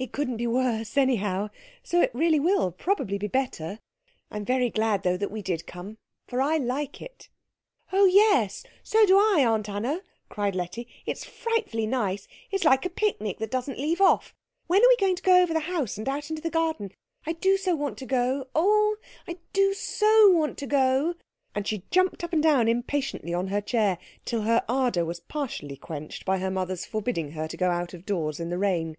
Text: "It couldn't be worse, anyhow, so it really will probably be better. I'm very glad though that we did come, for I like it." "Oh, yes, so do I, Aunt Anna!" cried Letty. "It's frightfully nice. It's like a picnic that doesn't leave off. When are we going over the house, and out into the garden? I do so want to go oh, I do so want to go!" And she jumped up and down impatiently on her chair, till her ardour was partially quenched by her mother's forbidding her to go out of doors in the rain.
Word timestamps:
"It 0.00 0.10
couldn't 0.10 0.38
be 0.38 0.48
worse, 0.48 0.96
anyhow, 0.96 1.48
so 1.84 2.00
it 2.00 2.10
really 2.12 2.40
will 2.40 2.72
probably 2.72 3.18
be 3.18 3.28
better. 3.28 3.78
I'm 4.28 4.44
very 4.44 4.68
glad 4.68 5.04
though 5.04 5.16
that 5.16 5.30
we 5.30 5.42
did 5.42 5.64
come, 5.64 5.96
for 6.26 6.42
I 6.42 6.56
like 6.58 7.00
it." 7.00 7.28
"Oh, 7.92 8.04
yes, 8.06 8.64
so 8.82 9.06
do 9.06 9.16
I, 9.16 9.44
Aunt 9.46 9.68
Anna!" 9.68 10.00
cried 10.28 10.56
Letty. 10.56 10.88
"It's 11.06 11.24
frightfully 11.24 11.86
nice. 11.86 12.26
It's 12.50 12.64
like 12.64 12.84
a 12.84 12.90
picnic 12.90 13.38
that 13.38 13.52
doesn't 13.52 13.78
leave 13.78 14.00
off. 14.00 14.34
When 14.66 14.82
are 14.84 14.88
we 14.88 14.96
going 14.96 15.16
over 15.28 15.52
the 15.54 15.60
house, 15.60 15.96
and 15.96 16.08
out 16.08 16.30
into 16.30 16.42
the 16.42 16.50
garden? 16.50 16.90
I 17.24 17.34
do 17.34 17.56
so 17.56 17.76
want 17.76 17.96
to 17.98 18.06
go 18.06 18.48
oh, 18.56 18.96
I 19.28 19.38
do 19.52 19.72
so 19.74 20.30
want 20.30 20.58
to 20.58 20.66
go!" 20.66 21.14
And 21.54 21.64
she 21.64 21.84
jumped 21.92 22.24
up 22.24 22.32
and 22.32 22.42
down 22.42 22.66
impatiently 22.66 23.32
on 23.32 23.46
her 23.46 23.60
chair, 23.60 23.98
till 24.24 24.42
her 24.42 24.64
ardour 24.68 25.04
was 25.04 25.20
partially 25.20 25.76
quenched 25.76 26.24
by 26.24 26.38
her 26.38 26.50
mother's 26.50 26.84
forbidding 26.84 27.30
her 27.30 27.46
to 27.46 27.56
go 27.56 27.70
out 27.70 27.94
of 27.94 28.04
doors 28.04 28.40
in 28.40 28.50
the 28.50 28.58
rain. 28.58 28.96